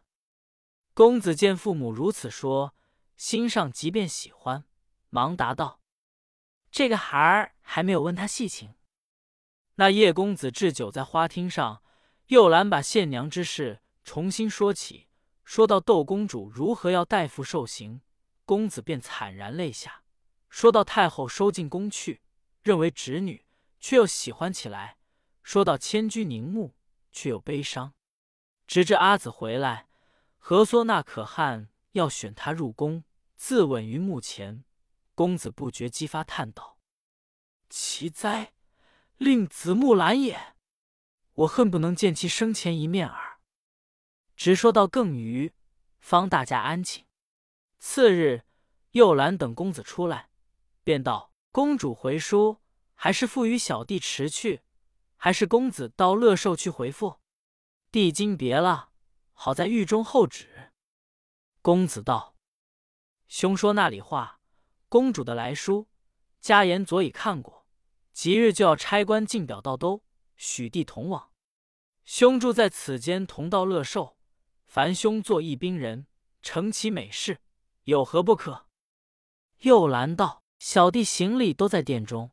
[0.97, 2.75] 公子见父母如此说，
[3.19, 4.65] 心上即便喜欢，
[5.11, 5.79] 忙答道
[6.73, 8.77] ：“这个孩儿还没有问他细情。”
[9.77, 11.83] 那叶公子置酒在花厅上，
[12.29, 15.09] 又兰把献娘之事重新说起，
[15.45, 18.01] 说到窦公主如何要代父受刑，
[18.47, 20.03] 公子便惨然泪下。
[20.49, 22.23] 说到太后收进宫去，
[22.63, 23.45] 认为侄女，
[23.79, 24.97] 却又喜欢起来。
[25.43, 26.75] 说到迁居宁穆。
[27.13, 27.93] 却又悲伤，
[28.67, 29.89] 直至阿紫回来，
[30.49, 33.03] 何梭那可汗要选他入宫，
[33.35, 34.63] 自刎于墓前。
[35.13, 36.79] 公子不觉激发叹道
[37.69, 38.53] ：“奇哉，
[39.17, 40.55] 令子木兰也！
[41.33, 43.41] 我恨不能见其生前一面耳。”
[44.37, 45.53] 直说到更余，
[45.99, 47.05] 方大家安静。
[47.81, 48.45] 次日，
[48.93, 50.31] 幼兰等公子出来，
[50.85, 52.59] 便道：“公主回书，
[52.95, 54.61] 还是付与小弟持去？”
[55.19, 57.19] 还是公子到乐寿去回复，
[57.91, 58.91] 帝今别了，
[59.39, 60.73] 好在狱中候旨。
[61.61, 62.35] 公子道
[63.29, 64.41] ：“兄说那里话？
[64.89, 65.89] 公主的来书，
[66.41, 67.67] 家言昨已看过，
[68.13, 70.03] 即日就要差官进表到都，
[70.37, 71.31] 许帝同往。
[72.05, 74.17] 兄住在此间，同道乐寿，
[74.65, 76.07] 凡兄做一兵人，
[76.41, 77.43] 成其美事，
[77.83, 78.67] 有何不可？”
[79.61, 82.33] 又兰道：“小弟行李都在殿中。”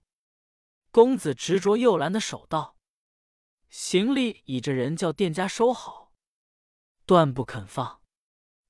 [0.90, 2.78] 公子执着幼兰的手道
[3.68, 6.03] ：“行李已着人叫店家收好，
[7.14, 8.02] 断不肯放。”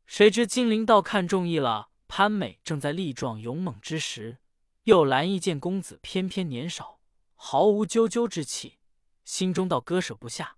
[0.06, 4.40] 谁知金陵道看中意了潘美，正在力壮勇猛之时，
[4.84, 7.00] 又兰一见公子偏偏年少，
[7.36, 8.80] 毫无啾啾之气，
[9.24, 10.58] 心中倒割舍不下。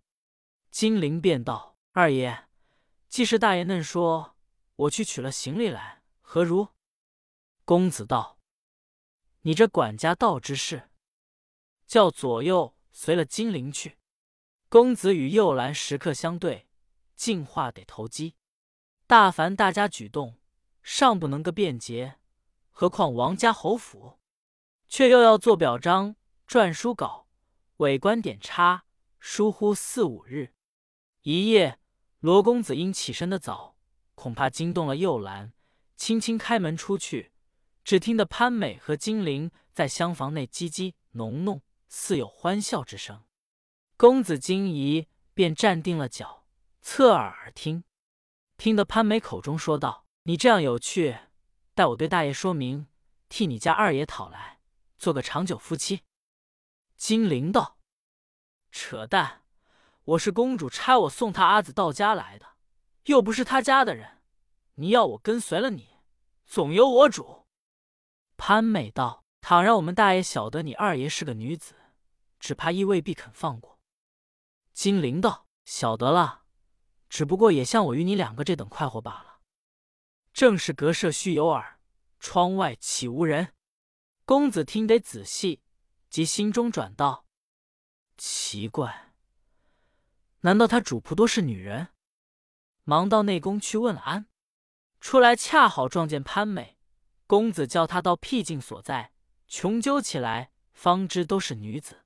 [0.72, 2.48] 金陵便道：“二爷，
[3.08, 4.36] 既是大爷嫩说，
[4.76, 6.70] 我去取了行李来，何如？”
[7.64, 8.40] 公子道
[9.44, 10.90] ：“你这管家道之事。”
[11.86, 14.00] 叫左右随了金陵去。
[14.70, 16.65] 公子与右兰时刻相对，
[17.16, 18.36] 进话得投机。
[19.08, 20.38] 大凡大家举动，
[20.84, 22.20] 尚不能个便捷，
[22.72, 24.20] 何况王家侯府？
[24.88, 26.16] 却又要做表彰、
[26.48, 27.28] 撰书稿、
[27.78, 28.86] 委官点差，
[29.20, 30.54] 疏忽四五日。
[31.24, 31.80] 一夜，
[32.20, 33.76] 罗公子因起身的早，
[34.14, 35.54] 恐怕惊动了幼兰，
[35.96, 37.32] 轻轻开门出去，
[37.84, 41.62] 只听得潘美和金陵在厢房内叽叽哝哝。
[41.88, 43.24] 似有欢笑之声，
[43.96, 46.45] 公子惊疑，便站定了脚，
[46.86, 47.84] 侧耳而听。
[48.58, 51.18] 听得潘美口中说道：“你这样有趣，
[51.74, 52.88] 待我对大爷说明，
[53.28, 54.62] 替你家二爷讨来，
[55.00, 56.04] 做个长久夫妻。”
[56.96, 57.80] 金陵道
[58.72, 59.42] ：“扯淡！
[60.04, 62.56] 我是公主差我送他阿紫到家来的，
[63.06, 64.22] 又不是他家的人，
[64.76, 65.98] 你要我跟随了你，
[66.46, 67.48] 总由我主。”
[68.38, 71.74] 潘美道：“倘让我们大爷晓得你二爷是个女子。”
[72.40, 73.80] 只怕亦未必肯放过。
[74.72, 76.45] 金陵道：“晓得了，
[77.16, 79.40] 只不过也像我与你两个这等快活罢了。
[80.34, 81.80] 正是隔舍须有耳，
[82.20, 83.54] 窗外岂无人？”
[84.28, 85.62] 公子听得仔细，
[86.10, 87.26] 即心中转道
[88.18, 89.14] ：“奇怪，
[90.42, 91.88] 难道他主仆多是女人？”
[92.84, 94.28] 忙到内宫去问了安，
[95.00, 96.78] 出来恰好撞见潘美。
[97.28, 99.14] 公子叫他到僻静所在，
[99.48, 102.04] 穷究起来，方知都是女子。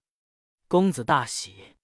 [0.68, 1.78] 公子大喜，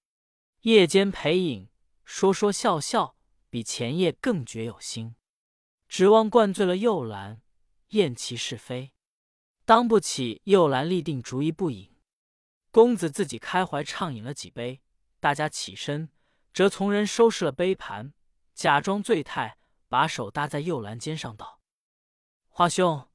[0.62, 1.72] 夜间陪饮，
[2.04, 3.15] 说说笑笑，
[3.56, 5.16] 比前夜更觉有心。
[5.88, 7.42] 指望灌醉了幼兰，
[7.92, 8.92] 厌其是非，
[9.64, 10.42] 当不起。
[10.44, 11.96] 幼兰立定主意不饮，
[12.70, 14.82] 公子自己开怀畅饮了几杯。
[15.22, 16.10] 大家起身，
[16.54, 18.14] 则从人收拾了杯盘，
[18.54, 19.58] 假装醉态，
[19.88, 21.62] 把手搭在幼兰肩上，道
[22.52, 23.08] ：“花兄，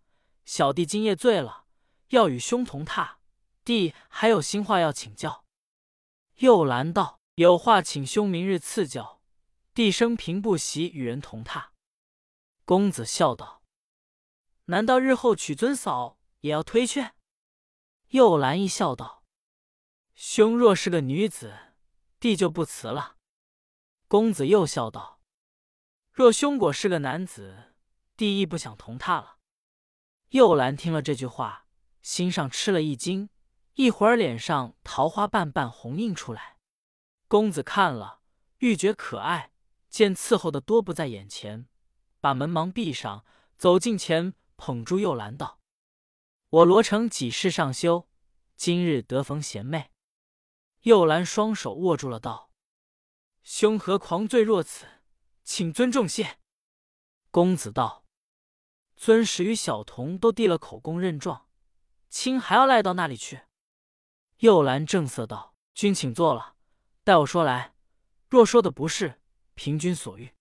[0.46, 1.66] 小弟今夜醉了，
[2.08, 3.16] 要与兄同榻。
[3.62, 5.44] 弟还有心话要请教。”
[6.40, 9.19] 幼兰道：“有话请兄明日赐教。
[9.74, 11.68] 弟生平不喜与人同榻。”
[12.64, 13.62] 公子笑道
[14.66, 17.14] ：“难道日后娶尊嫂也要推却？”
[18.10, 19.24] 又兰一笑道
[20.14, 21.74] ：“兄若是个女子，
[22.18, 23.16] 弟就不辞了。”
[24.08, 25.20] 公子又笑道
[26.12, 27.74] ：“若兄果是个男子，
[28.16, 29.38] 弟亦不想同榻了。”
[30.30, 31.66] 又兰听了这句话，
[32.02, 33.30] 心上吃了一惊。
[33.74, 36.58] 一会儿，脸上桃花瓣瓣红映出来。
[37.28, 38.20] 公子看了，
[38.58, 39.52] 愈觉可爱。
[39.90, 41.68] 见伺候的多不在眼前，
[42.20, 43.24] 把门忙闭上，
[43.58, 45.60] 走近前捧住幼兰道
[46.48, 48.08] ：“我罗成几世上修，
[48.56, 49.90] 今日得逢贤妹。”
[50.82, 52.52] 幼兰双手握住了，道
[53.42, 54.86] ：“兄何狂醉若此？
[55.42, 56.38] 请尊重谢。”
[57.32, 58.06] 公子道
[58.96, 61.48] ：“尊使与小童都递了口供认状，
[62.08, 63.42] 卿还要赖到那里去？”
[64.38, 66.54] 幼兰正色道：“君请坐了，
[67.02, 67.74] 待我说来。
[68.28, 69.19] 若说的不是，
[69.54, 70.32] 凭君所欲。”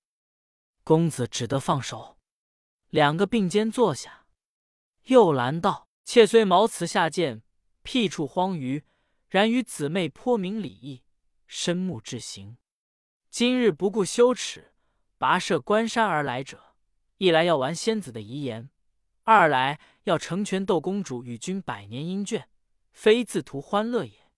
[0.84, 2.18] 公子只得放手，
[2.90, 4.26] 两个并肩坐下。
[5.04, 7.44] 又兰道：“妾虽毛辞下贱，
[7.84, 8.84] 僻处荒隅，
[9.28, 11.04] 然与姊妹颇明礼义，
[11.48, 12.58] 深慕至行。
[13.30, 14.74] 今日不顾羞耻，
[15.18, 16.76] 跋涉关山而来者，
[17.18, 18.70] 一来要完仙子的遗言，
[19.24, 22.46] 二来要成全窦公主与君百年姻眷。”
[22.92, 24.32] 非自图欢乐也。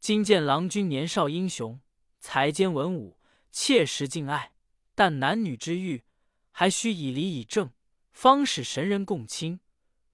[0.00, 1.80] 今见郎君年少英雄，
[2.18, 3.15] 才兼文武，
[3.58, 4.52] 切实敬爱。
[4.94, 6.04] 但男女之欲，
[6.50, 7.72] 还需以礼以正，
[8.12, 9.60] 方使神人共亲。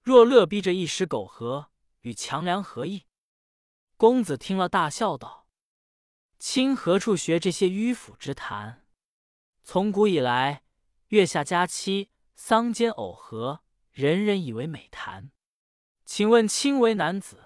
[0.01, 1.69] 若乐逼着一时苟合，
[1.99, 3.05] 与强梁何异？
[3.97, 5.45] 公子听了，大笑道
[6.39, 8.87] ：“卿何处学这些迂腐之谈？
[9.61, 10.63] 从古以来，
[11.07, 15.31] 月下佳期、桑间偶合，人人以为美谈。
[16.05, 17.43] 请问卿为男子？”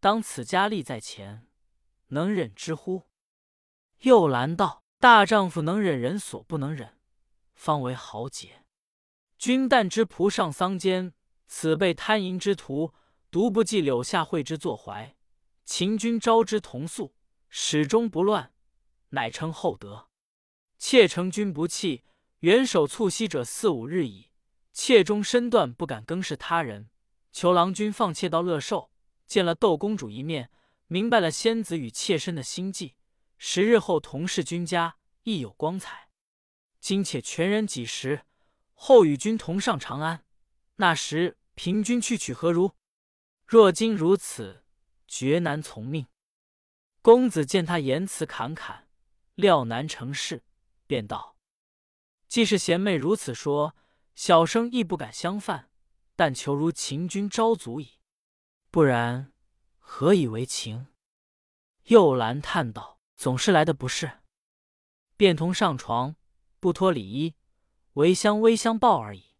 [0.00, 1.48] 当此佳丽在前，
[2.08, 3.08] 能忍之乎？
[4.00, 6.98] 又兰道：“大丈夫能忍人所不能忍，
[7.54, 8.64] 方为豪杰。
[9.38, 11.14] 君旦之仆上桑间，
[11.46, 12.92] 此辈贪淫之徒，
[13.30, 15.14] 独不计柳下惠之作怀。
[15.64, 17.14] 秦君招之同宿，
[17.48, 18.52] 始终不乱，
[19.10, 20.08] 乃称厚德。
[20.78, 22.02] 妾承君不弃，
[22.40, 24.32] 元首促膝者四五日矣。
[24.72, 26.90] 妾终身断，不敢更视他人。
[27.30, 28.90] 求郎君放妾到乐寿。”
[29.28, 30.50] 见了窦公主一面，
[30.86, 32.94] 明白了仙子与妾身的心计，
[33.38, 36.10] 十日后同是君家，亦有光彩。
[36.80, 38.26] 今且全人几时，
[38.74, 40.24] 后与君同上长安。
[40.76, 42.72] 那时凭君去取何如？
[43.46, 44.64] 若今如此，
[45.06, 46.06] 绝难从命。
[47.00, 48.88] 公子见他言辞侃侃，
[49.34, 50.42] 料难成事，
[50.86, 51.36] 便道
[52.28, 53.76] ：“既是贤妹如此说，
[54.14, 55.70] 小生亦不敢相犯，
[56.16, 57.98] 但求如秦君招足矣。”
[58.70, 59.32] 不然，
[59.78, 60.88] 何以为情？
[61.84, 64.20] 又兰叹道：“总是来的不是，
[65.16, 66.14] 便同上床，
[66.60, 67.34] 不脱里衣，
[67.94, 69.34] 唯相微相抱而已。”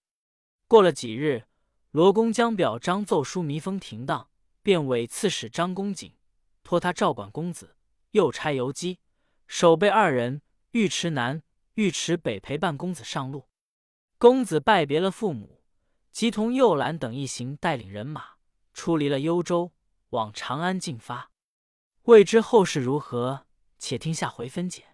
[0.67, 1.45] 过了几日，
[1.93, 4.31] 罗公将表彰奏书弥封停当，
[4.65, 6.17] 便委刺史张公瑾
[6.65, 7.77] 托他照管公子，
[8.11, 8.99] 又差游击
[9.47, 13.49] 守备二人，尉迟南、尉迟北陪伴公子上路。
[14.19, 15.63] 公子拜别了父母，
[16.11, 18.31] 即同右兰等一行带领人马。
[18.75, 19.73] 出离了幽州，
[20.11, 21.31] 往长安进发。
[22.03, 23.47] 未知后事如何，
[23.79, 24.88] 且听下回分解。